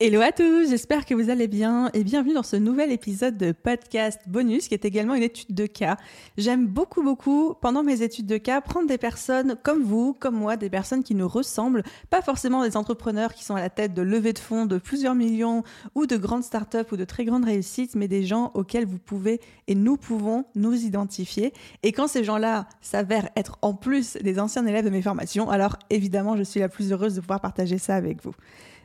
[0.00, 3.52] Hello à tous, j'espère que vous allez bien et bienvenue dans ce nouvel épisode de
[3.52, 5.98] podcast bonus qui est également une étude de cas.
[6.36, 10.56] J'aime beaucoup beaucoup pendant mes études de cas prendre des personnes comme vous, comme moi,
[10.56, 14.02] des personnes qui nous ressemblent, pas forcément des entrepreneurs qui sont à la tête de
[14.02, 15.62] levées de fonds de plusieurs millions
[15.94, 19.40] ou de grandes startups ou de très grandes réussites, mais des gens auxquels vous pouvez
[19.68, 21.52] et nous pouvons nous identifier.
[21.84, 25.78] Et quand ces gens-là s'avèrent être en plus des anciens élèves de mes formations, alors
[25.88, 28.34] évidemment je suis la plus heureuse de pouvoir partager ça avec vous.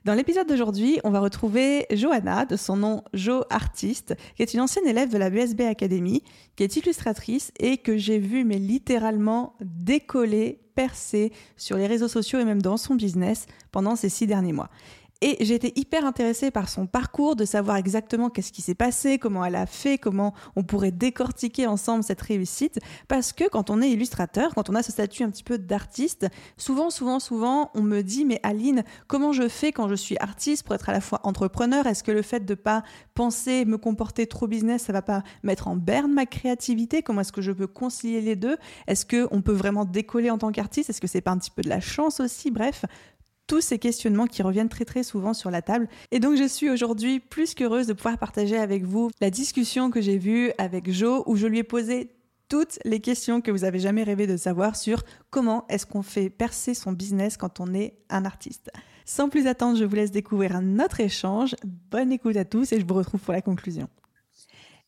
[0.05, 4.61] Dans l'épisode d'aujourd'hui, on va retrouver Johanna, de son nom Jo Artiste, qui est une
[4.61, 6.23] ancienne élève de la BSB Academy,
[6.55, 12.39] qui est illustratrice et que j'ai vu mais littéralement décoller, percer sur les réseaux sociaux
[12.39, 14.69] et même dans son business pendant ces six derniers mois.
[15.21, 19.43] Et été hyper intéressée par son parcours, de savoir exactement qu'est-ce qui s'est passé, comment
[19.43, 22.79] elle a fait, comment on pourrait décortiquer ensemble cette réussite.
[23.09, 26.27] Parce que quand on est illustrateur, quand on a ce statut un petit peu d'artiste,
[26.55, 30.63] souvent, souvent, souvent, on me dit, mais Aline, comment je fais quand je suis artiste
[30.63, 31.85] pour être à la fois entrepreneur?
[31.85, 32.83] Est-ce que le fait de pas
[33.13, 37.03] penser, me comporter trop business, ça va pas mettre en berne ma créativité?
[37.03, 38.55] Comment est-ce que je peux concilier les deux?
[38.87, 40.89] Est-ce qu'on peut vraiment décoller en tant qu'artiste?
[40.89, 42.51] Est-ce que c'est pas un petit peu de la chance aussi?
[42.51, 42.85] Bref,
[43.49, 45.89] tous ces questionnements qui reviennent très très souvent sur la table.
[46.11, 49.99] Et donc je suis aujourd'hui plus qu'heureuse de pouvoir partager avec vous la discussion que
[49.99, 52.11] j'ai vue avec Jo où je lui ai posé
[52.47, 56.29] toutes les questions que vous avez jamais rêvé de savoir sur comment est-ce qu'on fait
[56.29, 58.71] percer son business quand on est un artiste.
[59.03, 61.55] Sans plus attendre, je vous laisse découvrir un autre échange.
[61.89, 63.87] Bonne écoute à tous et je vous retrouve pour la conclusion.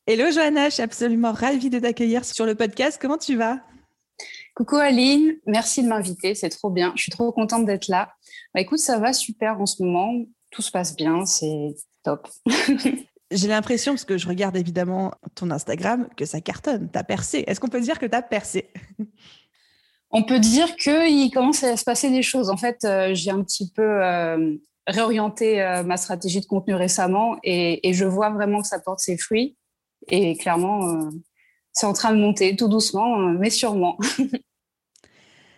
[0.06, 3.00] Hello Johanna, je suis absolument ravie de t'accueillir sur le podcast.
[3.02, 3.60] Comment tu vas?
[4.56, 6.92] Coucou Aline, merci de m'inviter, c'est trop bien.
[6.96, 8.14] Je suis trop contente d'être là.
[8.54, 12.28] Bah, écoute, ça va super en ce moment, tout se passe bien, c'est top.
[13.32, 17.46] J'ai l'impression, parce que je regarde évidemment ton Instagram, que ça cartonne, t'as percé.
[17.48, 18.70] Est-ce qu'on peut dire que t'as percé?
[20.14, 22.50] On peut dire qu'il commence à se passer des choses.
[22.50, 27.38] En fait, euh, j'ai un petit peu euh, réorienté euh, ma stratégie de contenu récemment
[27.44, 29.56] et, et, je vois vraiment que ça porte ses fruits.
[30.10, 31.10] Et clairement,
[31.74, 33.98] c'est en train de monter tout doucement, mais sûrement.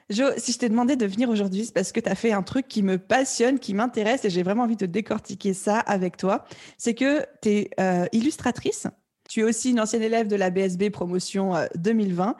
[0.09, 2.44] Jo, si je t'ai demandé de venir aujourd'hui, c'est parce que tu as fait un
[2.44, 6.46] truc qui me passionne, qui m'intéresse et j'ai vraiment envie de décortiquer ça avec toi.
[6.78, 8.88] C'est que tu es euh, illustratrice
[9.34, 12.30] tu es aussi une ancienne élève de la BSB promotion 2020.
[12.30, 12.34] Euh,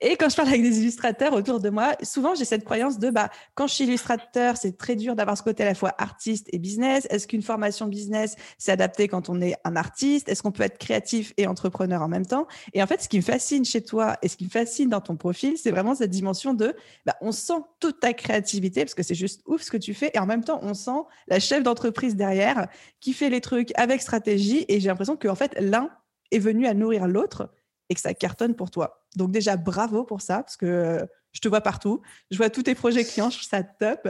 [0.00, 3.10] et quand je parle avec des illustrateurs autour de moi, souvent j'ai cette croyance de
[3.10, 6.48] bah, quand je suis illustrateur, c'est très dur d'avoir ce côté à la fois artiste
[6.52, 7.06] et business.
[7.10, 10.28] Est-ce qu'une formation business, c'est adapté quand on est un artiste?
[10.28, 12.48] Est-ce qu'on peut être créatif et entrepreneur en même temps?
[12.72, 15.00] Et en fait, ce qui me fascine chez toi et ce qui me fascine dans
[15.00, 16.74] ton profil, c'est vraiment cette dimension de
[17.06, 20.10] bah, on sent toute ta créativité parce que c'est juste ouf ce que tu fais.
[20.12, 22.66] Et en même temps, on sent la chef d'entreprise derrière
[22.98, 24.64] qui fait les trucs avec stratégie.
[24.66, 25.88] Et j'ai l'impression qu'en fait, l'un
[26.32, 27.50] est venu à nourrir l'autre
[27.88, 29.04] et que ça cartonne pour toi.
[29.16, 32.02] Donc déjà, bravo pour ça, parce que euh, je te vois partout.
[32.30, 34.08] Je vois tous tes projets clients, je trouve ça top.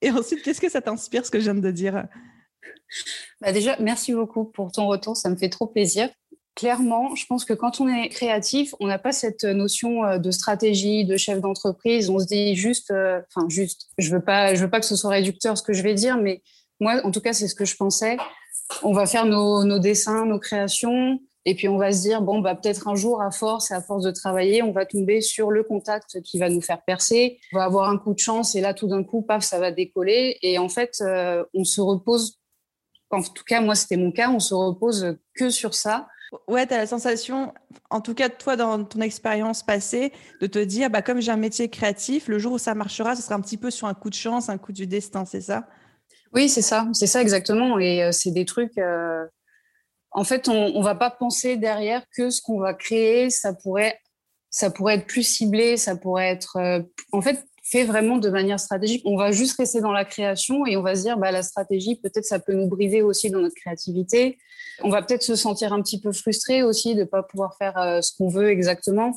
[0.00, 2.06] Et ensuite, qu'est-ce que ça t'inspire, ce que je viens de dire?
[3.40, 6.10] Bah Déjà, merci beaucoup pour ton retour, ça me fait trop plaisir.
[6.54, 10.30] Clairement, je pense que quand on est créatif, on n'a pas cette notion euh, de
[10.30, 12.10] stratégie, de chef d'entreprise.
[12.10, 14.96] On se dit juste, euh, enfin juste, je veux pas, je veux pas que ce
[14.96, 16.42] soit réducteur ce que je vais dire, mais
[16.78, 18.18] moi, en tout cas, c'est ce que je pensais.
[18.82, 22.40] On va faire nos, nos dessins, nos créations, et puis on va se dire, bon,
[22.40, 25.50] bah, peut-être un jour, à force et à force de travailler, on va tomber sur
[25.50, 27.38] le contact qui va nous faire percer.
[27.52, 29.72] On va avoir un coup de chance et là, tout d'un coup, paf, ça va
[29.72, 30.38] décoller.
[30.42, 32.38] Et en fait, euh, on se repose,
[33.10, 36.06] en tout cas, moi, c'était mon cas, on se repose que sur ça.
[36.48, 37.52] Ouais, tu as la sensation,
[37.90, 41.36] en tout cas, toi, dans ton expérience passée, de te dire, bah, comme j'ai un
[41.36, 44.10] métier créatif, le jour où ça marchera, ce sera un petit peu sur un coup
[44.10, 45.66] de chance, un coup du destin, c'est ça?
[46.32, 47.78] Oui, c'est ça, c'est ça exactement.
[47.78, 48.78] Et euh, c'est des trucs.
[48.78, 49.26] Euh,
[50.14, 53.98] en fait, on ne va pas penser derrière que ce qu'on va créer, ça pourrait,
[54.50, 56.82] ça pourrait être plus ciblé, ça pourrait être, euh,
[57.12, 59.02] en fait, fait vraiment de manière stratégique.
[59.06, 61.96] On va juste rester dans la création et on va se dire, bah, la stratégie,
[61.96, 64.38] peut-être, ça peut nous briser aussi dans notre créativité.
[64.82, 67.78] On va peut-être se sentir un petit peu frustré aussi de ne pas pouvoir faire
[67.78, 69.12] euh, ce qu'on veut exactement.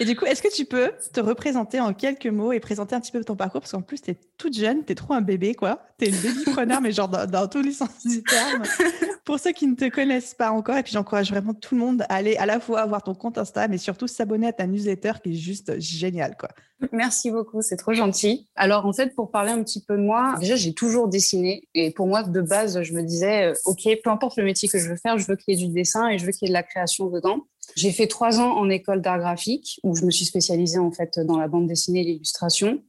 [0.00, 3.00] Et du coup, est-ce que tu peux te représenter en quelques mots et présenter un
[3.00, 3.60] petit peu ton parcours?
[3.60, 5.82] Parce qu'en plus, tu es toute jeune, tu es trop un bébé, quoi.
[5.98, 8.62] Tu es une babypreneur, mais genre dans, tous les sens du terme.
[9.24, 12.02] Pour ceux qui ne te connaissent pas encore, et puis j'encourage vraiment tout le monde
[12.08, 15.12] à aller à la fois voir ton compte Insta, mais surtout s'abonner à ta newsletter
[15.22, 16.48] qui est juste génial, quoi.
[16.92, 18.48] Merci beaucoup, c'est trop gentil.
[18.56, 21.90] Alors en fait, pour parler un petit peu de moi, déjà j'ai toujours dessiné et
[21.90, 24.88] pour moi de base, je me disais, euh, ok, peu importe le métier que je
[24.88, 26.52] veux faire, je veux qu'il y ait du dessin et je veux qu'il y ait
[26.52, 27.46] de la création dedans.
[27.76, 31.18] J'ai fait trois ans en école d'art graphique où je me suis spécialisée en fait
[31.20, 32.82] dans la bande dessinée et l'illustration.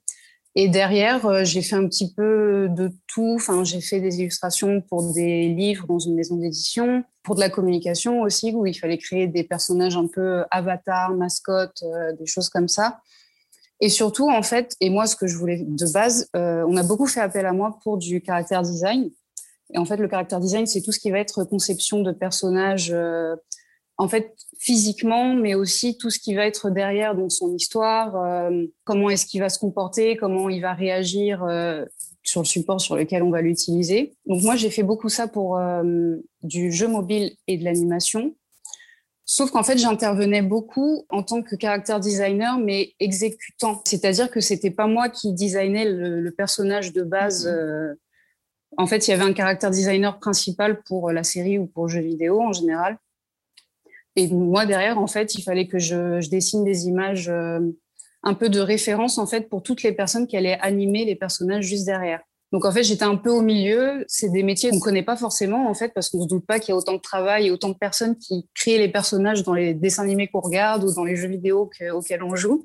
[0.56, 3.36] Et derrière, euh, j'ai fait un petit peu de tout.
[3.36, 7.50] Enfin, j'ai fait des illustrations pour des livres dans une maison d'édition, pour de la
[7.50, 12.50] communication aussi, où il fallait créer des personnages un peu avatars, mascottes, euh, des choses
[12.50, 13.00] comme ça.
[13.80, 16.84] Et surtout, en fait, et moi, ce que je voulais de base, euh, on a
[16.84, 19.10] beaucoup fait appel à moi pour du caractère design.
[19.74, 22.94] Et en fait, le caractère design, c'est tout ce qui va être conception de personnages
[24.02, 28.66] en fait, physiquement, mais aussi tout ce qui va être derrière, dans son histoire, euh,
[28.84, 31.86] comment est-ce qu'il va se comporter, comment il va réagir euh,
[32.24, 34.16] sur le support sur lequel on va l'utiliser.
[34.26, 38.34] Donc moi, j'ai fait beaucoup ça pour euh, du jeu mobile et de l'animation.
[39.24, 43.84] Sauf qu'en fait, j'intervenais beaucoup en tant que caractère designer, mais exécutant.
[43.86, 47.48] C'est-à-dire que c'était pas moi qui designais le, le personnage de base.
[47.48, 47.96] Mmh.
[48.78, 51.92] en fait, il y avait un caractère designer principal pour la série ou pour le
[51.92, 52.98] jeu vidéo en général.
[54.16, 57.60] Et moi, derrière, en fait, il fallait que je, dessine des images euh,
[58.24, 61.66] un peu de référence, en fait, pour toutes les personnes qui allaient animer les personnages
[61.66, 62.22] juste derrière.
[62.52, 64.04] Donc, en fait, j'étais un peu au milieu.
[64.10, 66.46] C'est des métiers qu'on ne connaît pas forcément, en fait, parce qu'on ne se doute
[66.46, 69.54] pas qu'il y a autant de travail autant de personnes qui créent les personnages dans
[69.54, 72.64] les dessins animés qu'on regarde ou dans les jeux vidéo auxquels on joue.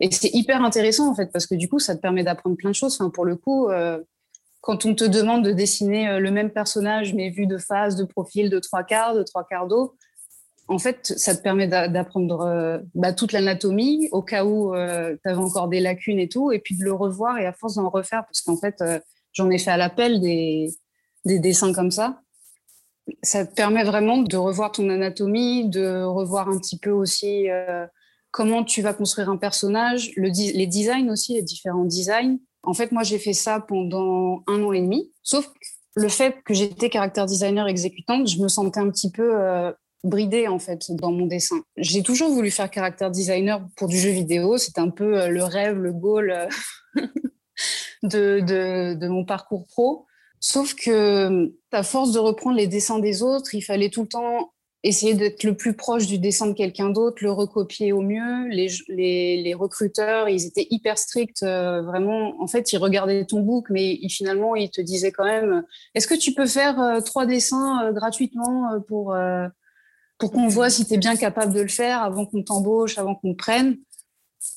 [0.00, 2.70] Et c'est hyper intéressant, en fait, parce que du coup, ça te permet d'apprendre plein
[2.70, 2.94] de choses.
[2.94, 3.98] Enfin, pour le coup, euh,
[4.62, 8.04] quand on te demande de dessiner euh, le même personnage, mais vu de face, de
[8.04, 9.96] profil, de trois quarts, de trois quarts d'eau,
[10.70, 15.28] en fait, ça te permet d'apprendre euh, bah, toute l'anatomie au cas où euh, tu
[15.28, 17.90] avais encore des lacunes et tout, et puis de le revoir et à force d'en
[17.90, 19.00] refaire, parce qu'en fait, euh,
[19.32, 20.70] j'en ai fait à l'appel des,
[21.24, 22.20] dessins comme ça.
[23.24, 27.48] Ça te permet vraiment de revoir ton anatomie, de revoir un petit peu aussi
[28.30, 32.38] comment tu vas construire un personnage, les designs aussi, les différents designs.
[32.62, 35.50] En fait, moi, j'ai fait ça pendant un an et demi, sauf
[35.96, 39.72] le fait que j'étais caractère designer exécutante, je me sentais un petit peu
[40.04, 41.62] bridé en fait dans mon dessin.
[41.76, 44.58] J'ai toujours voulu faire caractère designer pour du jeu vidéo.
[44.58, 46.48] C'était un peu euh, le rêve, le goal euh,
[48.02, 48.40] de,
[48.94, 50.06] de, mon parcours pro.
[50.40, 54.52] Sauf que à force de reprendre les dessins des autres, il fallait tout le temps
[54.82, 58.48] essayer d'être le plus proche du dessin de quelqu'un d'autre, le recopier au mieux.
[58.48, 62.40] Les, les, les, recruteurs, ils étaient hyper stricts, euh, vraiment.
[62.40, 65.64] En fait, ils regardaient ton book, mais finalement, ils te disaient quand même,
[65.94, 69.14] est-ce que tu peux faire trois dessins gratuitement pour
[70.20, 73.14] pour qu'on voit si tu es bien capable de le faire avant qu'on t'embauche, avant
[73.14, 73.78] qu'on te prenne.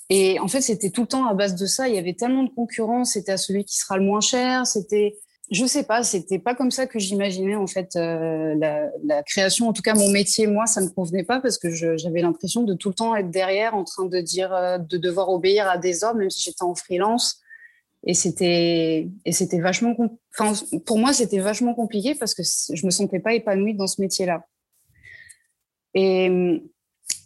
[0.10, 1.88] Et en fait, c'était tout le temps à base de ça.
[1.88, 3.14] Il y avait tellement de concurrence.
[3.14, 4.68] C'était à celui qui sera le moins cher.
[4.68, 5.18] C'était,
[5.52, 9.70] je sais pas, c'était pas comme ça que j'imaginais en fait euh, la, création.
[9.70, 12.74] En tout cas, mon métier, moi, ça me convenait pas parce que j'avais l'impression de
[12.74, 16.04] tout le temps être derrière, en train de dire, euh, de devoir obéir à des
[16.04, 17.40] ordres, même si j'étais en freelance.
[18.06, 19.96] Et c'était, et c'était vachement,
[20.38, 20.54] enfin,
[20.86, 24.44] pour moi, c'était vachement compliqué parce que je me sentais pas épanouie dans ce métier-là.
[25.94, 26.62] Et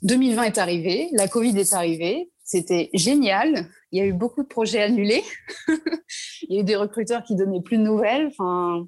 [0.04, 3.68] 2020 hum, est arrivé, la Covid est arrivée, c'était génial.
[3.92, 5.24] Il y a eu beaucoup de projets annulés.
[6.50, 8.28] Il y a eu des recruteurs qui donnaient plus de nouvelles.
[8.28, 8.88] Enfin,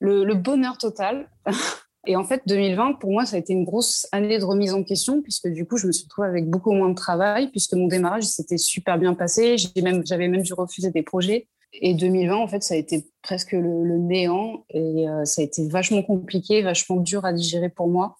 [0.00, 1.30] le, bonheur total.
[2.06, 4.82] Et en fait, 2020, pour moi, ça a été une grosse année de remise en
[4.84, 7.86] question, puisque du coup, je me suis retrouvée avec beaucoup moins de travail, puisque mon
[7.86, 9.56] démarrage s'était super bien passé.
[9.56, 11.48] J'avais même, même dû refuser des projets.
[11.72, 14.64] Et 2020, en fait, ça a été presque le, néant.
[14.70, 18.16] Et euh, ça a été vachement compliqué, vachement dur à digérer pour moi.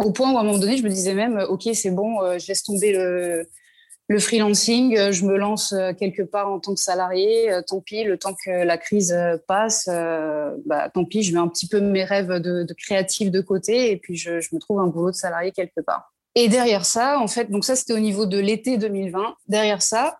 [0.00, 2.22] Au point où à un moment donné, je me disais même, euh, OK, c'est bon,
[2.22, 3.46] euh, je laisse tomber le,
[4.18, 8.34] freelancing, euh, je me lance quelque part en tant que salarié, tant pis, le temps
[8.44, 9.16] que la crise
[9.46, 9.88] passe,
[10.66, 13.92] bah, tant pis, je mets un petit peu mes rêves de, de créatif de côté
[13.92, 16.12] et puis je, je, me trouve un boulot de salarié quelque part.
[16.34, 19.36] Et derrière ça, en fait, donc ça c'était au niveau de l'été 2020.
[19.46, 20.18] Derrière ça,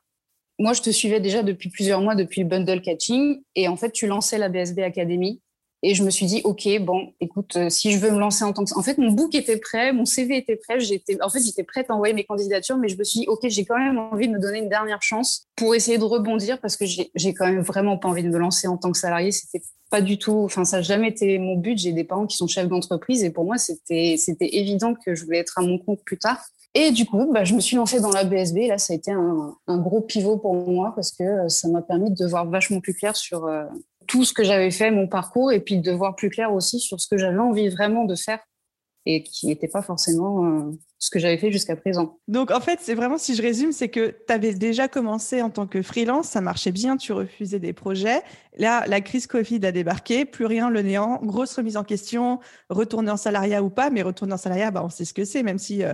[0.61, 3.91] moi je te suivais déjà depuis plusieurs mois depuis le bundle catching et en fait
[3.91, 5.41] tu lançais la BSB Academy
[5.83, 8.53] et je me suis dit, OK, bon, écoute, euh, si je veux me lancer en
[8.53, 8.79] tant que...
[8.79, 10.79] En fait, mon book était prêt, mon CV était prêt.
[10.79, 13.41] J'étais, en fait, j'étais prête à envoyer mes candidatures, mais je me suis dit, OK,
[13.45, 16.77] j'ai quand même envie de me donner une dernière chance pour essayer de rebondir parce
[16.77, 19.33] que j'ai, j'ai quand même vraiment pas envie de me lancer en tant que salarié.
[19.33, 21.79] C'était pas du tout, enfin, ça n'a jamais été mon but.
[21.79, 25.25] J'ai des parents qui sont chefs d'entreprise et pour moi, c'était, c'était évident que je
[25.25, 26.45] voulais être à mon compte plus tard.
[26.75, 28.69] Et du coup, bah, je me suis lancée dans la BSB.
[28.69, 32.11] Là, ça a été un, gros pivot pour moi parce que euh, ça m'a permis
[32.11, 33.65] de voir vachement plus clair sur, euh,
[34.07, 37.01] tout ce que j'avais fait, mon parcours, et puis de voir plus clair aussi sur
[37.01, 38.41] ce que j'avais envie vraiment de faire
[39.07, 42.19] et qui n'était pas forcément euh, ce que j'avais fait jusqu'à présent.
[42.29, 45.49] Donc en fait, c'est vraiment, si je résume, c'est que tu avais déjà commencé en
[45.49, 48.21] tant que freelance, ça marchait bien, tu refusais des projets.
[48.59, 53.11] Là, la crise Covid a débarqué, plus rien, le néant, grosse remise en question, retourner
[53.11, 55.59] en salariat ou pas, mais retourner en salariat, bah, on sait ce que c'est, même
[55.59, 55.85] s'il n'y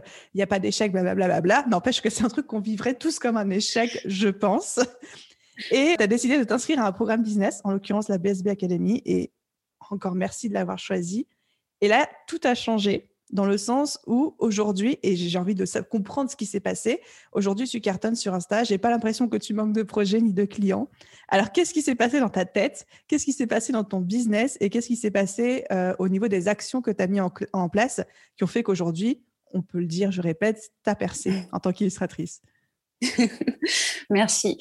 [0.41, 1.67] euh, a pas d'échec, blablabla.
[1.69, 4.81] N'empêche que c'est un truc qu'on vivrait tous comme un échec, je pense.
[5.71, 9.03] Et tu as décidé de t'inscrire à un programme business, en l'occurrence la BSB Academy.
[9.05, 9.33] Et
[9.91, 11.27] encore merci de l'avoir choisi.
[11.81, 13.11] Et là, tout a changé.
[13.31, 17.01] dans le sens où aujourd'hui, et j'ai envie de comprendre ce qui s'est passé,
[17.33, 20.45] aujourd'hui tu cartonnes sur Insta, j'ai pas l'impression que tu manques de projets ni de
[20.45, 20.89] clients.
[21.29, 22.87] Alors qu'est-ce qui s'est passé dans ta tête?
[23.09, 24.57] Qu'est-ce qui s'est passé dans ton business?
[24.61, 27.33] Et qu'est-ce qui s'est passé euh, au niveau des actions que tu as mis en,
[27.53, 28.01] en place
[28.37, 31.73] qui ont fait qu'aujourd'hui, on peut le dire, je répète, tu as percé en tant
[31.73, 32.43] qu'illustratrice?
[34.11, 34.57] Merci.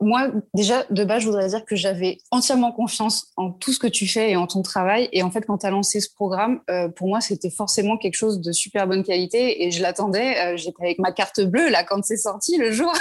[0.00, 3.86] Moi, déjà, de base, je voudrais dire que j'avais entièrement confiance en tout ce que
[3.86, 5.08] tu fais et en ton travail.
[5.12, 8.14] Et en fait, quand tu as lancé ce programme, euh, pour moi, c'était forcément quelque
[8.14, 9.64] chose de super bonne qualité.
[9.64, 10.38] Et je l'attendais.
[10.38, 12.92] Euh, j'étais avec ma carte bleue, là, quand c'est sorti le jour.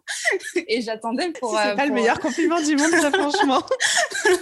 [0.68, 1.56] et j'attendais pour.
[1.56, 3.62] C'est pas le meilleur compliment du monde, ça, franchement.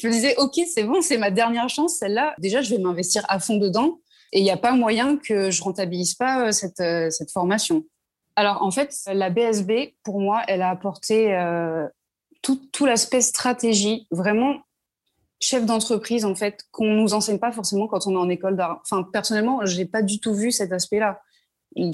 [0.00, 2.34] je me disais, OK, c'est bon, c'est ma dernière chance, celle-là.
[2.38, 3.98] Déjà, je vais m'investir à fond dedans.
[4.34, 7.84] Et il n'y a pas moyen que je rentabilise pas euh, cette, cette formation.
[8.36, 11.86] Alors en fait, la BSB, pour moi, elle a apporté euh,
[12.42, 14.60] tout, l'aspect stratégie, vraiment
[15.40, 18.80] chef d'entreprise, en fait, qu'on nous enseigne pas forcément quand on est en école d'art.
[18.82, 21.20] Enfin, personnellement, je n'ai pas du tout vu cet aspect-là.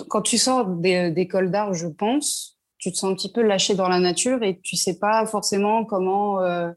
[0.09, 3.89] Quand tu sors d'école d'art, je pense, tu te sens un petit peu lâché dans
[3.89, 6.43] la nature et tu sais pas forcément comment...
[6.43, 6.71] Euh,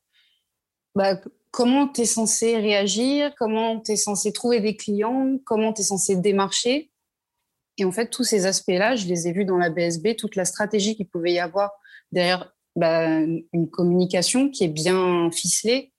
[0.96, 1.18] bah,
[1.52, 5.84] comment tu es censé réagir, comment tu es censé trouver des clients, comment tu es
[5.84, 6.91] censé démarcher.
[7.78, 10.46] Et en fait, tous ces aspects-là, je les ai vus dans la BSB, toute la
[10.46, 11.72] stratégie qu'il pouvait y avoir
[12.12, 15.92] derrière bah, une communication qui est bien ficelée,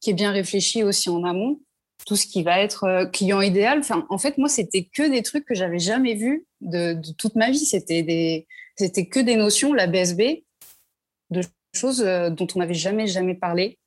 [0.00, 1.60] qui est bien réfléchie aussi en amont,
[2.06, 3.82] tout ce qui va être euh, client idéal.
[4.08, 7.64] En fait, moi, c'était que des trucs que j'avais jamais vus de, toute ma vie.
[7.64, 10.44] C'était des, c'était que des notions, la BSB,
[11.30, 11.42] de
[11.74, 13.78] choses euh, dont on n'avait jamais, jamais parlé.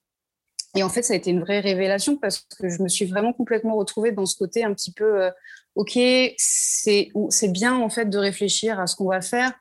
[0.76, 3.34] Et en fait, ça a été une vraie révélation parce que je me suis vraiment
[3.34, 5.32] complètement retrouvée dans ce côté un petit peu euh,
[5.76, 5.98] ok,
[6.38, 7.12] c'est
[7.50, 9.54] bien en fait de réfléchir à ce qu'on va faire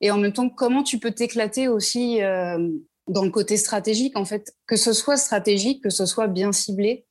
[0.00, 2.70] et en même temps comment tu peux t'éclater aussi euh,
[3.08, 7.06] dans le côté stratégique en fait, que ce soit stratégique, que ce soit bien ciblé,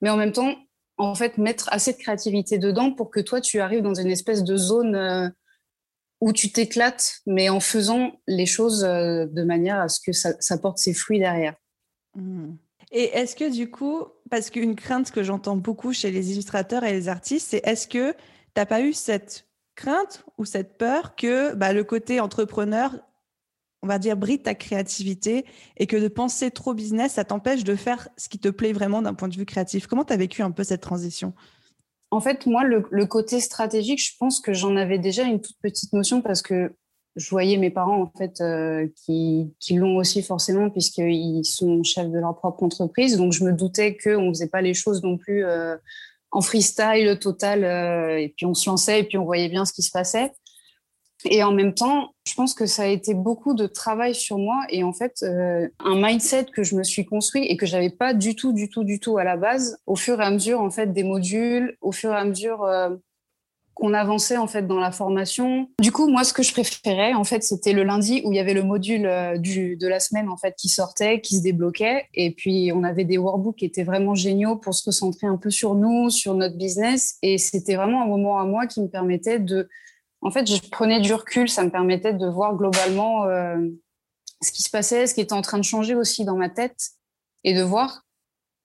[0.00, 0.54] mais en même temps
[0.96, 4.44] en fait mettre assez de créativité dedans pour que toi tu arrives dans une espèce
[4.44, 5.28] de zone euh,
[6.20, 10.58] où tu t'éclates, mais en faisant les choses euh, de manière à ce que ça,
[10.58, 11.54] porte ses fruits derrière.
[12.14, 12.54] Mmh.
[12.90, 16.92] Et est-ce que du coup, parce qu'une crainte que j'entends beaucoup chez les illustrateurs et
[16.92, 18.18] les artistes, c'est est-ce que tu
[18.56, 22.96] n'as pas eu cette crainte ou cette peur que bah, le côté entrepreneur,
[23.82, 25.44] on va dire, bride ta créativité
[25.76, 29.02] et que de penser trop business, ça t'empêche de faire ce qui te plaît vraiment
[29.02, 29.86] d'un point de vue créatif?
[29.86, 31.34] Comment tu as vécu un peu cette transition?
[32.10, 35.92] En fait, moi, le, côté stratégique, je pense que j'en avais déjà une toute petite
[35.92, 36.74] notion parce que
[37.16, 42.18] je voyais mes parents en fait euh, qui, l'ont aussi forcément puisqu'ils sont chefs de
[42.18, 43.16] leur propre entreprise.
[43.16, 45.76] Donc je me doutais qu'on ne faisait pas les choses non plus euh,
[46.30, 49.72] en freestyle total euh, et puis on se lançait et puis on voyait bien ce
[49.72, 50.32] qui se passait.
[51.24, 54.64] Et en même temps, je pense que ça a été beaucoup de travail sur moi
[54.68, 58.36] et en fait un mindset que je me suis construit et que j'avais pas du
[58.36, 59.80] tout, du tout, du tout à la base.
[59.86, 62.64] Au fur et à mesure en fait des modules, au fur et à mesure
[63.78, 65.68] qu'on avançait en fait dans la formation.
[65.80, 68.40] Du coup, moi, ce que je préférais, en fait, c'était le lundi où il y
[68.40, 72.32] avait le module euh, de la semaine en fait qui sortait, qui se débloquait, et
[72.32, 75.74] puis on avait des workbooks qui étaient vraiment géniaux pour se recentrer un peu sur
[75.74, 79.68] nous, sur notre business, et c'était vraiment un moment à moi qui me permettait de,
[80.22, 83.58] en fait, je prenais du recul, ça me permettait de voir globalement euh,
[84.42, 86.90] ce qui se passait, ce qui était en train de changer aussi dans ma tête,
[87.44, 88.02] et de voir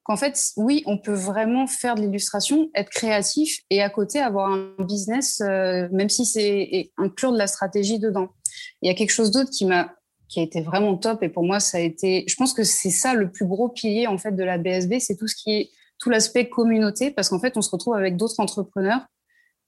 [0.04, 4.52] qu'en fait, oui, on peut vraiment faire de l'illustration, être créatif et à côté avoir
[4.52, 8.28] un business, euh, même si c'est inclure de la stratégie dedans.
[8.82, 9.94] Il y a quelque chose d'autre qui m'a
[10.28, 12.90] qui a été vraiment top et pour moi ça a été je pense que c'est
[12.90, 15.70] ça le plus gros pilier en fait de la BSB c'est tout ce qui est
[15.98, 19.06] tout l'aspect communauté parce qu'en fait on se retrouve avec d'autres entrepreneurs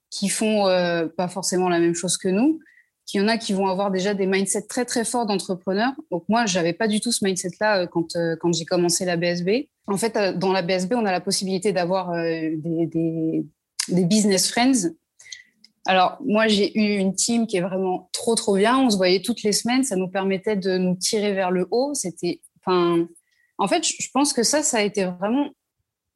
[0.09, 2.59] qui font euh, pas forcément la même chose que nous
[3.07, 5.93] qu'il y en a qui vont avoir déjà des mindsets très très forts d'entrepreneurs.
[6.11, 9.15] Donc moi, j'avais pas du tout ce mindset-là euh, quand, euh, quand j'ai commencé la
[9.15, 9.69] BSB.
[9.87, 13.45] En fait, euh, dans la BSB, on a la possibilité d'avoir des, des,
[13.87, 14.91] des, business friends.
[15.85, 18.77] Alors moi, j'ai eu une team qui est vraiment trop trop bien.
[18.77, 19.85] On se voyait toutes les semaines.
[19.85, 21.93] Ça nous permettait de nous tirer vers le haut.
[21.93, 23.07] C'était, enfin,
[23.57, 25.51] en fait, je pense que ça, ça a été vraiment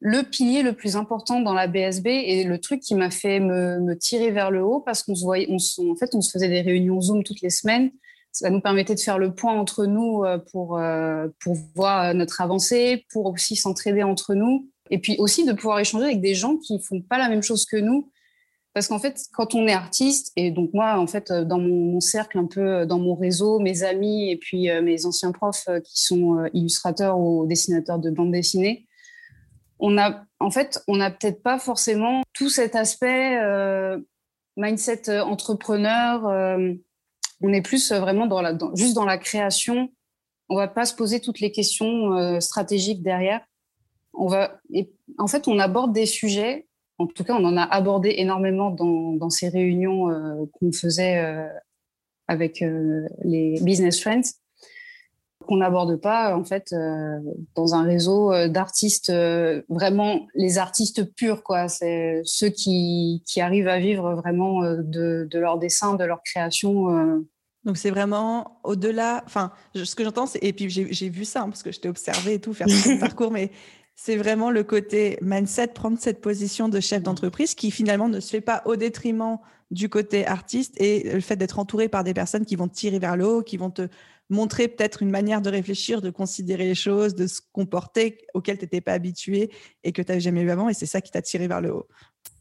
[0.04, 3.96] le pilier le plus important dans la BSB et le truc qui m'a fait me,
[3.96, 5.58] tirer vers le haut parce qu'on se voyait, on
[5.90, 7.92] en fait, on se faisait des réunions Zoom toutes les semaines.
[8.32, 12.40] Ça nous permettait de faire le point entre nous euh, pour, euh, pour voir notre
[12.40, 16.56] avancée, pour aussi s'entraider entre nous et puis aussi de pouvoir échanger avec des gens
[16.56, 18.10] qui font pas la même chose que nous.
[18.74, 22.38] Parce qu'en fait, quand on est artiste, et donc moi, en fait, dans mon, cercle,
[22.38, 26.44] un peu dans mon réseau, mes amis et puis euh, mes anciens profs qui sont
[26.54, 28.88] illustrateurs ou dessinateurs de bande dessinée,
[29.82, 33.98] on a, en fait, on n'a peut-être pas forcément tout cet aspect euh,
[34.56, 36.26] mindset euh, entrepreneur.
[36.28, 36.72] Euh,
[37.40, 38.28] on est plus vraiment
[38.76, 39.90] juste dans la création.
[40.48, 43.40] On va pas se poser toutes les questions stratégiques derrière.
[44.12, 49.30] En fait, on aborde des sujets en tout cas, on en a abordé énormément dans,
[49.30, 51.48] ces réunions qu'on faisait
[52.28, 52.62] avec
[53.24, 54.22] les business friends
[55.46, 57.18] qu'on n'aborde pas en fait euh,
[57.54, 61.68] dans un réseau euh, d'artistes euh, vraiment les artistes purs quoi.
[61.68, 67.24] C'est ceux qui, qui, arrivent à vivre vraiment de, de, leur dessin de leur création
[67.64, 71.62] donc c'est vraiment au-delà enfin ce que j'entends et puis j'ai vu ça hein, parce
[71.62, 73.50] que je t'ai observé et tout faire tout parcours mais
[73.94, 78.30] c'est vraiment le côté mindset prendre cette position de chef d'entreprise qui finalement ne se
[78.30, 79.38] fait pas au détriment
[79.72, 82.98] du côté artiste et le fait d'être entouré par des personnes qui vont te tirer
[82.98, 83.88] vers le haut, qui vont te
[84.30, 88.64] montrer peut-être une manière de réfléchir, de considérer les choses, de se comporter auquel tu
[88.64, 89.50] n'étais pas habitué
[89.84, 90.68] et que tu n'avais jamais vu avant.
[90.68, 91.86] Et c'est ça qui t'a tiré vers le haut.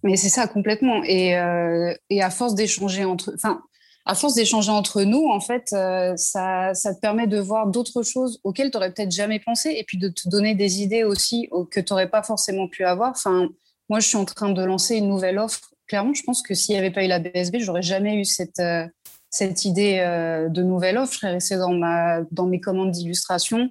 [0.03, 1.03] Mais c'est ça complètement.
[1.03, 3.61] Et, euh, et à force d'échanger entre, enfin,
[4.05, 8.01] à force d'échanger entre nous, en fait, euh, ça, ça, te permet de voir d'autres
[8.01, 11.49] choses auxquelles tu n'aurais peut-être jamais pensé et puis de te donner des idées aussi
[11.69, 13.11] que tu n'aurais pas forcément pu avoir.
[13.11, 13.49] Enfin,
[13.89, 15.73] moi, je suis en train de lancer une nouvelle offre.
[15.87, 18.59] Clairement, je pense que s'il n'y avait pas eu la BSB, j'aurais jamais eu cette,
[18.59, 18.87] euh,
[19.31, 21.13] cette idée euh, de nouvelle offre.
[21.13, 23.69] Je serais restée dans, ma, dans mes commandes d'illustration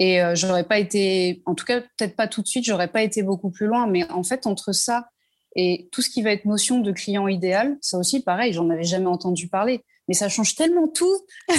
[0.00, 3.02] et euh, j'aurais pas été, en tout cas, peut-être pas tout de suite, j'aurais pas
[3.02, 3.86] été beaucoup plus loin.
[3.86, 5.08] Mais en fait, entre ça
[5.56, 8.84] et tout ce qui va être notion de client idéal, ça aussi, pareil, j'en avais
[8.84, 9.84] jamais entendu parler.
[10.08, 11.20] Mais ça change tellement tout,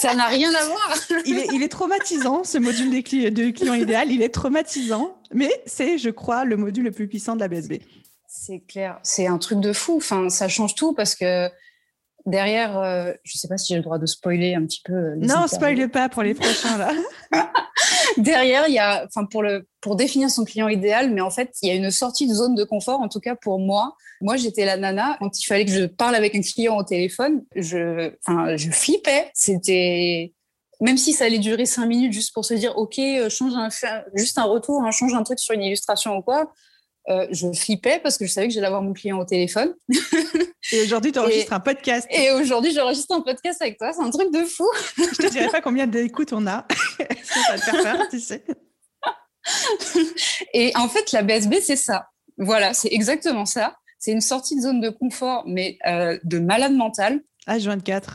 [0.00, 0.96] ça n'a rien à voir.
[1.26, 5.50] il, est, il est traumatisant, ce module des de client idéal, il est traumatisant, mais
[5.66, 7.74] c'est, je crois, le module le plus puissant de la BSB.
[8.28, 9.96] C'est clair, c'est un truc de fou.
[9.96, 11.50] Enfin, ça change tout parce que
[12.26, 14.92] derrière, euh, je ne sais pas si j'ai le droit de spoiler un petit peu.
[14.92, 16.92] Euh, non, spoile pas pour les prochains là.
[18.16, 21.50] derrière, il y a, enfin pour le, pour définir son client idéal, mais en fait,
[21.62, 23.00] il y a une sortie de zone de confort.
[23.00, 26.14] En tout cas pour moi, moi j'étais la nana quand il fallait que je parle
[26.14, 29.30] avec un client au téléphone, je, enfin, je flippais.
[29.34, 30.32] C'était
[30.82, 33.68] même si ça allait durer cinq minutes juste pour se dire, ok, euh, change un,
[34.14, 36.52] juste un retour, hein, change un truc sur une illustration ou quoi.
[37.08, 39.74] Euh, je flippais parce que je savais que j'allais avoir mon client au téléphone.
[40.72, 42.06] et aujourd'hui, tu enregistres un podcast.
[42.10, 43.92] Et aujourd'hui, j'enregistre un podcast avec toi.
[43.92, 44.68] C'est un truc de fou.
[44.96, 46.66] je te dirais pas combien d'écoutes on a.
[47.24, 48.44] ça va te faire peur, tu sais.
[50.54, 52.06] et en fait, la BSB, c'est ça.
[52.38, 53.76] Voilà, c'est exactement ça.
[53.98, 57.20] C'est une sortie de zone de confort, mais euh, de malade mental.
[57.48, 58.14] H24.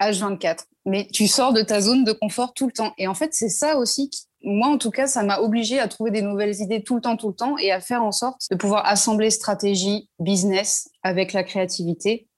[0.00, 0.64] H24.
[0.86, 2.92] Mais tu sors de ta zone de confort tout le temps.
[2.98, 5.88] Et en fait, c'est ça aussi qui moi, en tout cas, ça m'a obligé à
[5.88, 8.42] trouver des nouvelles idées tout le temps, tout le temps, et à faire en sorte
[8.50, 12.28] de pouvoir assembler stratégie, business avec la créativité.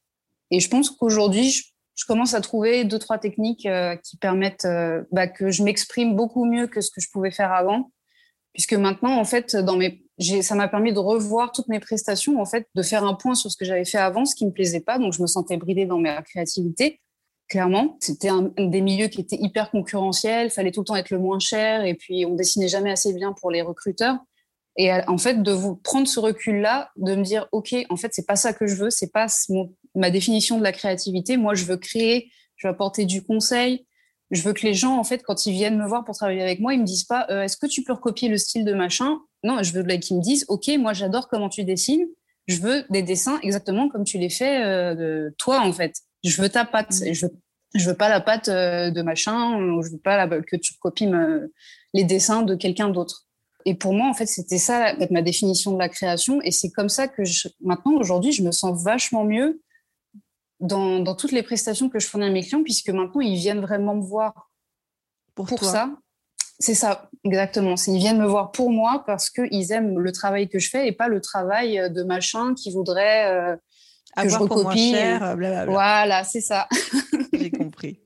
[0.51, 5.03] Et je pense qu'aujourd'hui, je, commence à trouver deux, trois techniques euh, qui permettent euh,
[5.11, 7.91] bah, que je m'exprime beaucoup mieux que ce que je pouvais faire avant.
[8.53, 10.05] Puisque maintenant, en fait, dans mes,
[10.43, 13.51] ça m'a permis de revoir toutes mes prestations, en fait, de faire un point sur
[13.51, 14.99] ce que j'avais fait avant, ce qui me plaisait pas.
[14.99, 17.01] Donc, je me sentais bridée dans ma créativité
[17.49, 17.97] clairement.
[18.01, 21.39] C'était un, des milieux qui était hyper concurrentiel, fallait tout le temps être le moins
[21.39, 24.17] cher et puis on dessinait jamais assez bien pour les recruteurs.
[24.79, 28.27] Et en fait, de vous prendre ce recul-là, de me dire, OK, en fait, c'est
[28.27, 29.27] pas ça que je veux, c'est pas
[29.95, 31.39] ma définition de la créativité.
[31.39, 33.87] Moi, je veux créer, je veux apporter du conseil.
[34.31, 36.61] Je veux que les gens, en fait, quand ils viennent me voir pour travailler avec
[36.61, 39.21] moi, ils me disent pas, euh, est-ce que tu peux recopier le style de machin?
[39.45, 42.07] Non, je veux qu'ils me disent, OK, moi, j'adore comment tu dessines.
[42.47, 45.95] Je veux des dessins exactement comme tu les fais euh, toi, en fait.
[46.29, 47.01] Je veux ta patte.
[47.01, 47.13] Mm.
[47.13, 47.27] Je,
[47.75, 49.59] je veux pas la patte euh, de machin.
[49.83, 51.09] Je veux pas que tu copies
[51.95, 53.27] les dessins de quelqu'un d'autre.
[53.65, 56.41] Et pour moi, en fait, c'était ça ma définition de la création.
[56.43, 57.23] Et c'est comme ça que
[57.61, 59.61] maintenant, aujourd'hui, je me sens vachement mieux
[60.61, 63.97] dans, toutes les prestations que je fournis à mes clients, puisque maintenant, ils viennent vraiment
[63.97, 64.51] me voir
[65.35, 65.91] pour, ça.
[66.61, 67.75] C'est ça, exactement.
[67.89, 70.93] Ils viennent me voir pour moi parce qu'ils aiment le travail que je fais et
[70.93, 73.57] pas le travail de machin qui voudrait euh,
[74.25, 74.95] que je recopie.
[74.95, 76.69] Euh, voilà, c'est ça.
[77.33, 78.01] J'ai compris.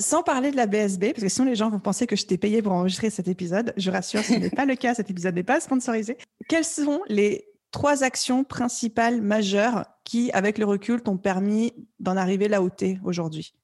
[0.00, 2.38] Sans parler de la BSB, parce que sinon les gens vont penser que je t'ai
[2.38, 3.74] payé pour enregistrer cet épisode.
[3.76, 4.94] Je rassure, ce n'est pas le cas.
[4.94, 6.16] Cet épisode n'est pas sponsorisé.
[6.48, 12.48] Quelles sont les trois actions principales majeures qui, avec le recul, t'ont permis d'en arriver
[12.48, 13.54] là où tu es aujourd'hui?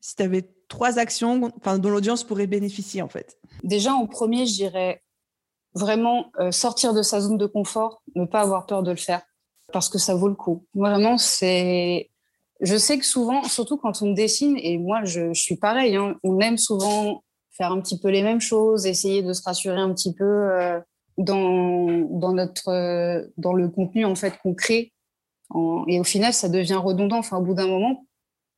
[0.00, 3.38] Si tu avais trois actions dont l'audience pourrait bénéficier, en fait.
[3.62, 5.02] Déjà, en premier, je dirais
[5.74, 9.22] vraiment euh, sortir de sa zone de confort, ne pas avoir peur de le faire
[9.74, 10.64] parce que ça vaut le coup.
[10.74, 12.08] Vraiment, c'est.
[12.60, 16.38] Je sais que souvent, surtout quand on dessine, et moi je, suis pareil, hein, on
[16.38, 20.14] aime souvent faire un petit peu les mêmes choses, essayer de se rassurer un petit
[20.14, 20.80] peu euh,
[21.18, 24.92] dans, dans, notre, euh, dans le contenu en fait qu'on crée.
[25.88, 27.18] et au final, ça devient redondant.
[27.18, 28.06] Enfin, au bout d'un moment,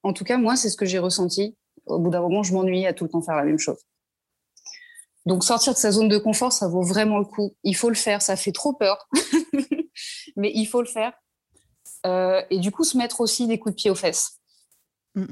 [0.02, 1.56] en tout cas, moi, c'est ce que j'ai ressenti.
[1.86, 3.78] Au bout d'un moment, je m'ennuie à tout le temps faire la même chose.
[5.24, 7.54] Donc, sortir de sa zone de confort, ça vaut vraiment le coup.
[7.64, 8.20] Il faut le faire.
[8.20, 9.08] Ça fait trop peur.
[10.36, 11.12] mais il faut le faire.
[12.04, 14.38] Euh, et du coup, se mettre aussi des coups de pied aux fesses.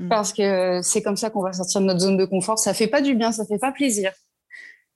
[0.08, 2.58] Parce que c'est comme ça qu'on va sortir de notre zone de confort.
[2.58, 4.12] Ça fait pas du bien, ça fait pas plaisir.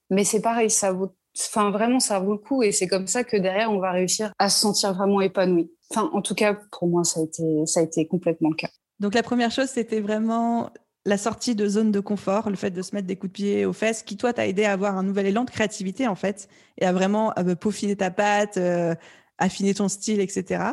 [0.09, 2.63] Mais c'est pareil, ça vaut Enfin, vraiment, ça vaut le coup.
[2.63, 5.71] Et c'est comme ça que derrière, on va réussir à se sentir vraiment épanoui.
[5.91, 8.69] Enfin, en tout cas, pour moi, ça a été, ça a été complètement le cas.
[8.99, 10.71] Donc, la première chose, c'était vraiment
[11.07, 13.67] la sortie de zone de confort, le fait de se mettre des coups de pied
[13.67, 16.49] aux fesses, qui toi t'a aidé à avoir un nouvel élan de créativité en fait,
[16.77, 18.95] et à vraiment euh, peaufiner ta patte, euh,
[19.39, 20.73] affiner ton style, etc.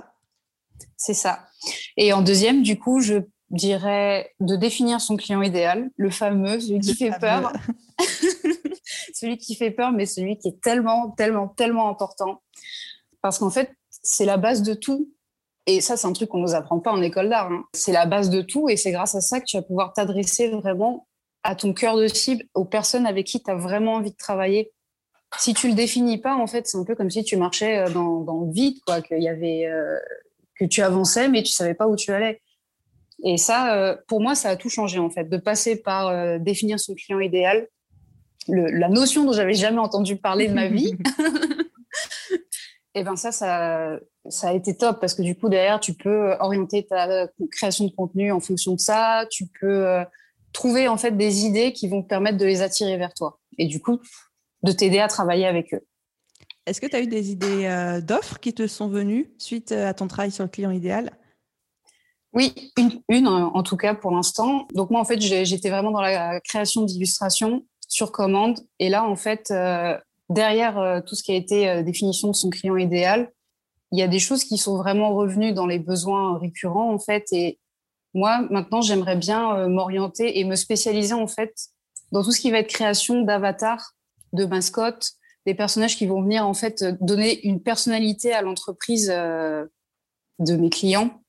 [0.97, 1.47] C'est ça.
[1.97, 6.79] Et en deuxième, du coup, je dirais de définir son client idéal, le fameux, celui
[6.79, 7.53] qui fait peur.
[9.13, 12.41] celui qui fait peur, mais celui qui est tellement, tellement, tellement important.
[13.21, 15.09] Parce qu'en fait, c'est la base de tout.
[15.67, 17.51] Et ça, c'est un truc qu'on ne nous apprend pas en école d'art.
[17.51, 17.63] Hein.
[17.73, 20.49] C'est la base de tout et c'est grâce à ça que tu vas pouvoir t'adresser
[20.49, 21.07] vraiment
[21.41, 24.71] à ton cœur de cible, aux personnes avec qui tu as vraiment envie de travailler.
[25.39, 27.89] Si tu le définis pas, en fait, c'est un peu comme si tu marchais euh,
[27.89, 29.97] dans, dans le vide, quoi, qu'il y avait, euh,
[30.57, 32.41] que tu avançais, mais tu savais pas où tu allais.
[33.23, 36.79] Et ça, euh, pour moi, ça a tout changé, en fait, de passer par définir
[36.79, 37.67] son client idéal,
[38.47, 40.95] la notion dont j'avais jamais entendu parler de ma vie.
[42.93, 43.97] et ben ça, ça,
[44.29, 47.91] ça a été top parce que du coup, derrière, tu peux orienter ta création de
[47.91, 49.25] contenu en fonction de ça.
[49.31, 50.03] Tu peux
[50.53, 53.67] trouver en fait des idées qui vont te permettre de les attirer vers toi et
[53.67, 53.99] du coup,
[54.65, 55.85] de t'aider à travailler avec eux.
[56.65, 59.87] Est-ce que tu as eu des idées euh, d'offres qui te sont venues suite euh,
[59.87, 61.11] à ton travail sur le client idéal?
[62.33, 62.53] Oui,
[63.07, 64.67] une, en tout cas pour l'instant.
[64.73, 68.59] Donc moi, en fait, j'étais vraiment dans la création d'illustrations sur commande.
[68.79, 69.53] Et là, en fait,
[70.27, 73.31] derrière tout ce qui a été définition de son client idéal,
[73.93, 77.25] il y a des choses qui sont vraiment revenues dans les besoins récurrents en fait.
[77.31, 77.59] Et
[78.13, 81.53] moi, maintenant, j'aimerais bien euh, m'orienter et me spécialiser en fait
[82.11, 83.93] dans tout ce qui va être création d'avatars,
[84.35, 85.13] de mascottes,
[85.45, 89.65] des personnages qui vont venir en fait donner une personnalité à l'entreprise euh,
[90.39, 91.21] de mes clients.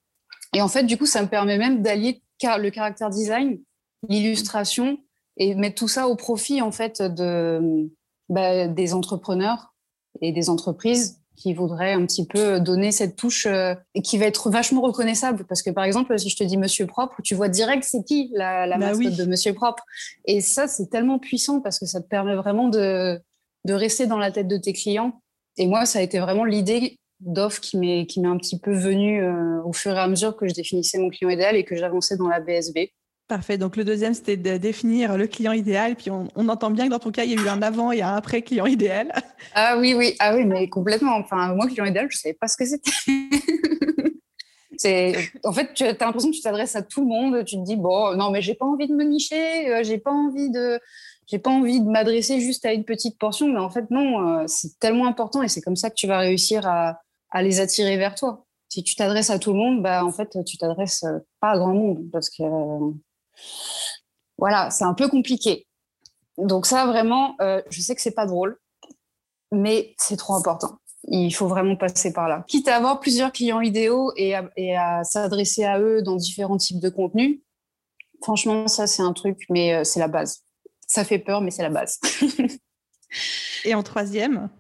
[0.55, 3.61] Et en fait, du coup, ça me permet même d'allier le caractère design,
[4.09, 4.99] l'illustration
[5.37, 7.91] et mettre tout ça au profit en fait de
[8.29, 9.75] bah, des entrepreneurs
[10.21, 14.27] et des entreprises qui voudrait un petit peu donner cette touche euh, et qui va
[14.27, 15.45] être vachement reconnaissable.
[15.49, 18.31] Parce que par exemple, si je te dis Monsieur Propre, tu vois direct c'est qui
[18.35, 19.85] la, la bah mascotte de Monsieur Propre.
[20.25, 23.21] Et ça, c'est tellement puissant parce que ça te permet vraiment de,
[23.65, 25.21] de rester dans la tête de tes clients.
[25.59, 28.75] Et moi, ça a été vraiment l'idée d'offre qui m'est qui m'est un petit peu
[28.75, 31.77] venue euh, au fur et à mesure que je définissais mon client idéal et que
[31.77, 32.91] j'avançais dans la BSB.
[33.29, 33.59] Parfait.
[33.59, 35.97] Donc le deuxième, c'était de définir le client idéal.
[35.97, 38.01] Puis on, entend bien que dans ton cas, il y a eu un avant et
[38.01, 39.13] un après client idéal.
[39.55, 41.17] Ah oui, oui, ah oui, mais complètement.
[41.17, 42.91] Enfin, moi, client idéal, je savais pas ce que c'était.
[45.45, 47.45] en fait, tu as l'impression que tu t'adresses à tout le monde.
[47.45, 49.71] Tu te dis bon, non, mais j'ai pas envie de me nicher.
[49.71, 50.81] Euh, j'ai pas envie de,
[51.27, 53.49] j'ai pas envie de m'adresser juste à une petite portion.
[53.49, 56.19] Mais en fait, non, euh, c'est tellement important et c'est comme ça que tu vas
[56.19, 58.45] réussir à, à les attirer vers toi.
[58.69, 61.05] Si tu t'adresses à tout le monde, bah en fait, tu t'adresses
[61.41, 62.43] pas à grand monde parce que
[64.39, 65.67] voilà, c'est un peu compliqué.
[66.39, 68.59] Donc ça, vraiment, euh, je sais que c'est pas drôle,
[69.53, 70.79] mais c'est trop important.
[71.09, 72.45] Il faut vraiment passer par là.
[72.49, 76.89] Quitte à avoir plusieurs clients idéaux et à, s'adresser à eux dans différents types de
[76.89, 77.41] contenus,
[78.23, 80.43] franchement, ça, c'est un truc, mais euh, c'est la base.
[80.87, 82.01] Ça fait peur, mais c'est la base.
[83.65, 84.51] et en troisième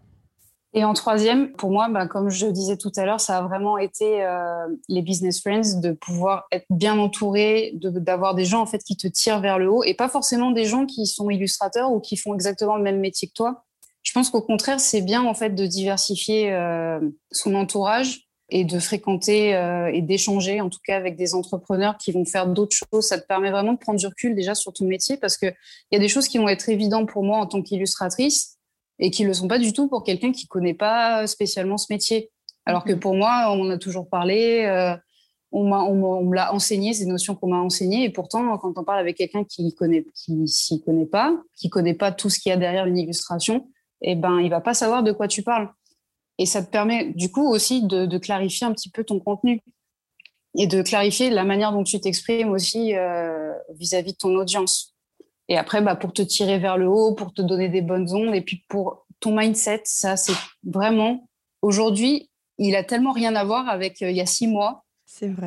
[0.76, 3.78] et en troisième, pour moi, bah, comme je disais tout à l'heure, ça a vraiment
[3.78, 8.84] été euh, les business friends, de pouvoir être bien entouré, d'avoir des gens en fait
[8.84, 11.98] qui te tirent vers le haut, et pas forcément des gens qui sont illustrateurs ou
[11.98, 13.64] qui font exactement le même métier que toi.
[14.02, 17.00] Je pense qu'au contraire, c'est bien en fait de diversifier euh,
[17.32, 22.12] son entourage et de fréquenter euh, et d'échanger, en tout cas avec des entrepreneurs qui
[22.12, 23.06] vont faire d'autres choses.
[23.06, 25.94] Ça te permet vraiment de prendre du recul déjà sur ton métier parce que il
[25.94, 28.55] y a des choses qui vont être évidentes pour moi en tant qu'illustratrice
[28.98, 31.76] et qui ne le sont pas du tout pour quelqu'un qui ne connaît pas spécialement
[31.76, 32.30] ce métier.
[32.64, 33.00] Alors que mhm.
[33.00, 34.96] pour moi, on en a toujours parlé, euh,
[35.52, 38.98] on, on, me l'a enseigné, ces notions qu'on m'a enseignées, et pourtant, quand on parle
[38.98, 42.52] avec quelqu'un qui connaît, qui s'y connaît pas, qui connaît pas tout ce qu'il y
[42.52, 43.68] a derrière une illustration,
[44.02, 45.70] eh ben, il va pas savoir de quoi tu parles.
[46.38, 49.60] Et ça te permet, du coup, aussi de, clarifier un petit peu ton contenu
[50.58, 54.95] et de clarifier la manière dont tu t'exprimes aussi euh, vis-à-vis de ton audience.
[55.48, 58.34] Et après, bah, pour te tirer vers le haut, pour te donner des bonnes ondes,
[58.34, 61.28] et puis pour ton mindset, ça, c'est vraiment
[61.62, 64.84] aujourd'hui, il a tellement rien à voir avec euh, il y a six mois.
[65.04, 65.46] C'est vrai.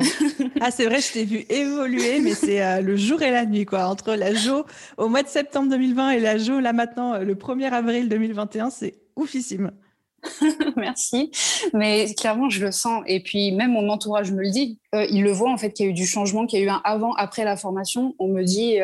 [0.60, 3.66] Ah, c'est vrai, je t'ai vu évoluer, mais c'est euh, le jour et la nuit,
[3.66, 3.86] quoi.
[3.86, 4.64] Entre la Jo
[4.96, 8.70] au mois de septembre 2020 et la Jo, là maintenant, euh, le 1er avril 2021,
[8.70, 9.70] c'est oufissime.
[10.76, 11.30] Merci.
[11.72, 13.02] Mais clairement, je le sens.
[13.06, 14.78] Et puis, même mon entourage me le dit.
[14.92, 16.68] il le voit, en fait, qu'il y a eu du changement, qu'il y a eu
[16.68, 18.14] un avant, après la formation.
[18.18, 18.78] On me dit,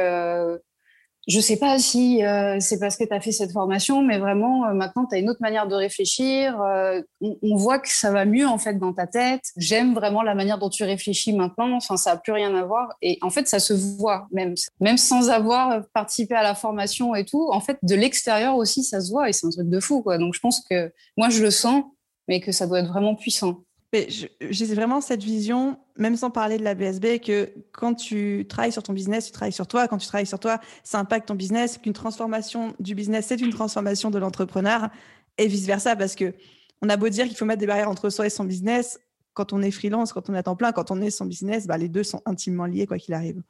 [1.26, 4.66] je sais pas si euh, c'est parce que tu as fait cette formation, mais vraiment,
[4.66, 6.60] euh, maintenant, tu as une autre manière de réfléchir.
[6.60, 9.42] Euh, on, voit que ça va mieux, en fait, dans ta tête.
[9.56, 11.76] J'aime vraiment la manière dont tu réfléchis maintenant.
[11.76, 12.94] Enfin, ça n'a plus rien à voir.
[13.02, 17.24] Et en fait, ça se voit, même, même sans avoir participé à la formation et
[17.24, 17.48] tout.
[17.50, 20.18] En fait, de l'extérieur aussi, ça se voit et c'est un truc de fou, quoi.
[20.18, 21.82] Donc, je pense que moi, je le sens,
[22.28, 23.62] mais que ça doit être vraiment puissant.
[23.92, 28.82] J'ai vraiment cette vision, même sans parler de la BSB, que quand tu travailles sur
[28.82, 29.88] ton business, tu travailles sur toi.
[29.88, 31.78] Quand tu travailles sur toi, ça impacte ton business.
[31.78, 34.90] Qu'une transformation du business, c'est une transformation de l'entrepreneur
[35.38, 35.96] et vice versa.
[35.96, 36.34] Parce que
[36.82, 39.00] on a beau dire qu'il faut mettre des barrières entre soi et son business.
[39.34, 41.66] Quand on est freelance, quand on est à temps plein, quand on est son business,
[41.66, 43.42] bah, les deux sont intimement liés, quoi qu'il arrive.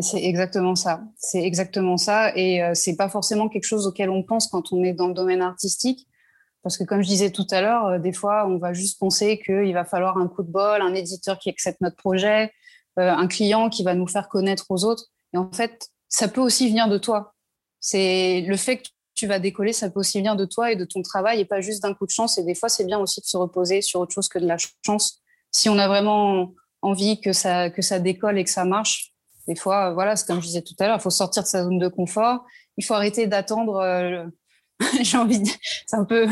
[0.00, 1.04] C'est exactement ça.
[1.16, 2.36] C'est exactement ça.
[2.36, 5.14] Et euh, c'est pas forcément quelque chose auquel on pense quand on est dans le
[5.14, 6.08] domaine artistique.
[6.66, 9.38] Parce que comme je disais tout à l'heure, euh, des fois, on va juste penser
[9.38, 12.50] qu'il va falloir un coup de bol, un éditeur qui accepte notre projet,
[12.98, 15.04] euh, un client qui va nous faire connaître aux autres.
[15.32, 17.34] Et en fait, ça peut aussi venir de toi.
[17.78, 20.84] C'est le fait que tu vas décoller, ça peut aussi venir de toi et de
[20.84, 22.36] ton travail et pas juste d'un coup de chance.
[22.36, 24.56] Et des fois, c'est bien aussi de se reposer sur autre chose que de la
[24.84, 25.22] chance.
[25.52, 26.52] Si on a vraiment
[26.82, 29.12] envie que ça, que ça décolle et que ça marche,
[29.46, 31.62] des fois, voilà, c'est comme je disais tout à l'heure, il faut sortir de sa
[31.62, 32.44] zone de confort.
[32.76, 33.76] Il faut arrêter d'attendre.
[33.76, 34.24] Euh,
[35.02, 35.48] j'ai envie de...
[35.86, 36.28] c'est un peu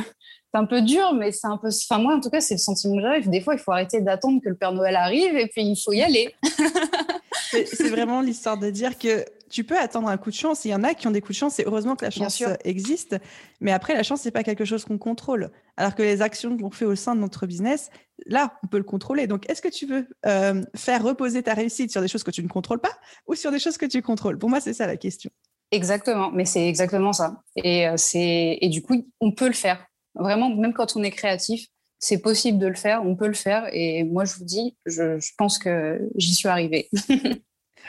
[0.54, 1.68] c'est un peu dur, mais c'est un peu.
[1.68, 3.28] Enfin, moi, en tout cas, c'est le sentiment que j'arrive.
[3.28, 5.92] Des fois, il faut arrêter d'attendre que le Père Noël arrive et puis il faut
[5.92, 6.32] y aller.
[7.50, 10.64] c'est vraiment l'histoire de dire que tu peux attendre un coup de chance.
[10.64, 12.40] Il y en a qui ont des coups de chance et heureusement que la chance
[12.62, 13.16] existe.
[13.60, 15.50] Mais après, la chance, c'est pas quelque chose qu'on contrôle.
[15.76, 17.90] Alors que les actions qu'on fait au sein de notre business,
[18.26, 19.26] là, on peut le contrôler.
[19.26, 22.44] Donc, est-ce que tu veux euh, faire reposer ta réussite sur des choses que tu
[22.44, 24.38] ne contrôles pas ou sur des choses que tu contrôles?
[24.38, 25.30] Pour moi, c'est ça la question.
[25.72, 27.42] Exactement, mais c'est exactement ça.
[27.56, 29.84] Et, euh, c'est et du coup, on peut le faire.
[30.14, 31.66] Vraiment, même quand on est créatif,
[31.98, 33.68] c'est possible de le faire, on peut le faire.
[33.72, 36.88] Et moi, je vous dis, je, pense que j'y suis arrivée.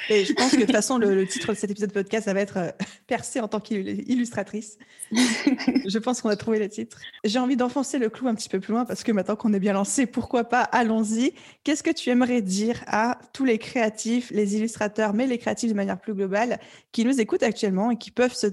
[0.10, 2.34] Et je pense que de toute façon, le, titre de cet épisode de podcast, ça
[2.34, 2.70] va être euh,
[3.08, 4.78] Percée en tant qu'illustratrice.
[5.12, 7.00] je pense qu'on a trouvé le titre.
[7.24, 9.60] J'ai envie d'enfoncer le clou un petit peu plus loin parce que maintenant qu'on est
[9.60, 11.34] bien lancé, pourquoi pas, allons-y.
[11.64, 15.76] Qu'est-ce que tu aimerais dire à tous les créatifs, les illustrateurs, mais les créatifs de
[15.76, 16.60] manière plus globale,
[16.92, 18.48] qui nous écoutent actuellement et qui peuvent se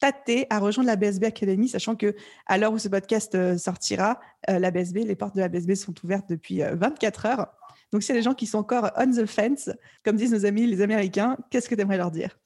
[0.00, 2.14] tâter à rejoindre la BSB Academy, sachant que
[2.46, 5.74] à l'heure où ce podcast euh, sortira, euh, la BSB, les portes de la BSB
[5.74, 7.46] sont ouvertes depuis 24 euh, heures.
[7.92, 9.70] Donc, s'il y des gens qui sont encore on the fence,
[10.04, 12.38] comme disent nos amis les Américains, qu'est-ce que tu aimerais leur dire?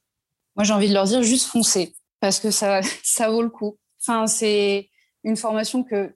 [0.57, 3.79] Moi, j'ai envie de leur dire juste foncer, parce que ça, ça vaut le coup.
[4.01, 4.89] Enfin, c'est
[5.25, 6.15] une formation que,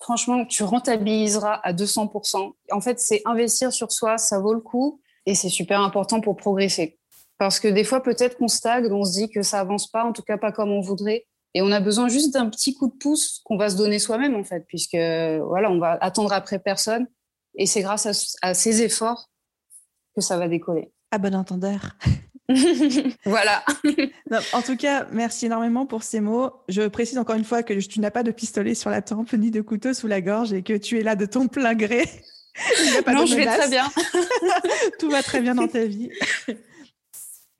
[0.00, 2.52] franchement, tu rentabiliseras à 200%.
[2.70, 6.36] En fait, c'est investir sur soi, ça vaut le coup, et c'est super important pour
[6.36, 6.99] progresser.
[7.40, 10.12] Parce que des fois, peut-être qu'on stagne, on se dit que ça avance pas, en
[10.12, 11.26] tout cas pas comme on voudrait.
[11.54, 14.34] Et on a besoin juste d'un petit coup de pouce qu'on va se donner soi-même,
[14.34, 17.06] en fait, puisque voilà, on va attendre après personne.
[17.54, 19.30] Et c'est grâce à, ces efforts
[20.14, 20.92] que ça va décoller.
[21.12, 21.96] À bon entendeur.
[23.24, 23.64] voilà.
[24.52, 26.50] en tout cas, merci énormément pour ces mots.
[26.68, 29.50] Je précise encore une fois que tu n'as pas de pistolet sur la tempe ni
[29.50, 32.04] de couteau sous la gorge et que tu es là de ton plein gré.
[33.06, 33.86] non, je vais très bien.
[34.98, 36.10] Tout va très bien dans ta vie.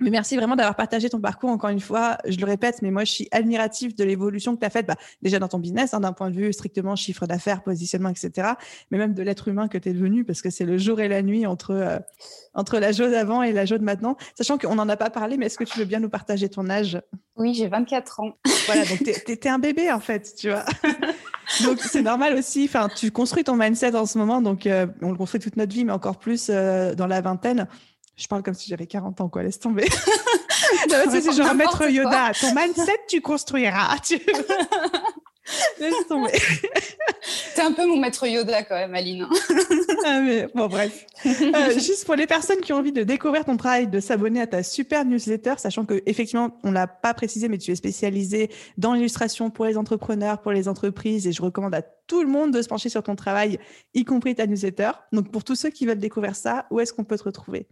[0.00, 2.18] Mais merci vraiment d'avoir partagé ton parcours encore une fois.
[2.26, 4.96] Je le répète, mais moi, je suis admirative de l'évolution que tu as faite, bah,
[5.22, 8.48] déjà dans ton business, hein, d'un point de vue strictement chiffre d'affaires, positionnement, etc.,
[8.90, 11.08] mais même de l'être humain que tu es devenu, parce que c'est le jour et
[11.08, 11.98] la nuit entre, euh,
[12.54, 14.16] entre la Jo d'avant et la de maintenant.
[14.34, 16.68] Sachant qu'on n'en a pas parlé, mais est-ce que tu veux bien nous partager ton
[16.68, 17.00] âge?
[17.36, 18.32] Oui, j'ai 24 ans.
[18.66, 20.64] Voilà, donc tu es, un bébé, en fait, tu vois.
[21.64, 22.64] donc c'est normal aussi.
[22.64, 25.72] Enfin, tu construis ton mindset en ce moment, donc euh, on le construit toute notre
[25.72, 27.66] vie, mais encore plus euh, dans la vingtaine.
[28.20, 29.42] Je parle comme si j'avais 40 ans, quoi.
[29.42, 29.88] Laisse tomber.
[31.10, 32.32] c'est genre maître Yoda.
[32.38, 33.96] Ton mindset, tu construiras.
[35.80, 36.32] Laisse tomber.
[37.54, 39.26] T'es un peu mon maître Yoda quand même, Aline.
[40.04, 41.06] ah mais, bon, bref.
[41.24, 44.46] Euh, juste pour les personnes qui ont envie de découvrir ton travail, de s'abonner à
[44.46, 48.92] ta super newsletter, sachant que effectivement, on l'a pas précisé, mais tu es spécialisé dans
[48.92, 52.60] l'illustration pour les entrepreneurs, pour les entreprises, et je recommande à tout le monde de
[52.60, 53.58] se pencher sur ton travail,
[53.94, 54.90] y compris ta newsletter.
[55.12, 57.66] Donc, pour tous ceux qui veulent découvrir ça, où est-ce qu'on peut te retrouver?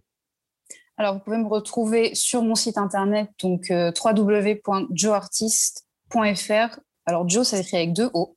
[1.01, 3.93] Alors, vous pouvez me retrouver sur mon site internet, donc euh.
[7.07, 8.37] Alors, Joe, ça s'écrit avec deux O.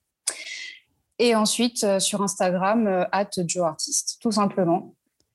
[1.17, 4.93] Et ensuite, euh, sur Instagram, euh, at joeartist, tout simplement.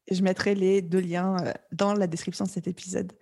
[0.09, 1.37] Je mettrai les deux liens
[1.73, 3.12] dans la description de cet épisode.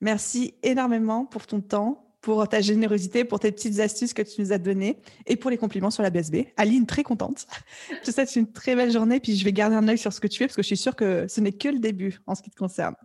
[0.00, 4.52] Merci énormément pour ton temps, pour ta générosité, pour tes petites astuces que tu nous
[4.52, 6.48] as données et pour les compliments sur la BSB.
[6.56, 7.46] Aline, très contente.
[7.90, 10.18] Je te souhaite une très belle journée, puis je vais garder un œil sur ce
[10.18, 12.34] que tu fais parce que je suis sûre que ce n'est que le début en
[12.34, 12.96] ce qui te concerne.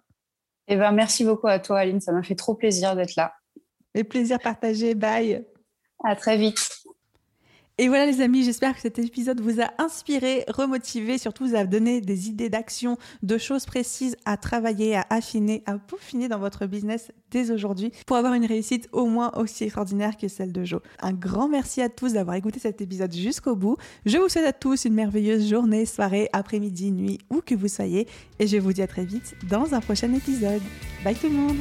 [0.72, 2.00] Eh ben, merci beaucoup à toi, Aline.
[2.00, 3.34] Ça m'a fait trop plaisir d'être là.
[3.94, 4.96] Et plaisir partagé.
[4.96, 5.46] Bye.
[6.02, 6.81] À très vite.
[7.82, 11.66] Et voilà les amis, j'espère que cet épisode vous a inspiré, remotivé, surtout vous a
[11.66, 16.68] donné des idées d'action, de choses précises à travailler, à affiner, à peaufiner dans votre
[16.68, 20.82] business dès aujourd'hui pour avoir une réussite au moins aussi extraordinaire que celle de Joe.
[21.02, 23.78] Un grand merci à tous d'avoir écouté cet épisode jusqu'au bout.
[24.06, 28.08] Je vous souhaite à tous une merveilleuse journée, soirée, après-midi, nuit, où que vous soyez.
[28.38, 30.62] Et je vous dis à très vite dans un prochain épisode.
[31.04, 31.58] Bye tout le monde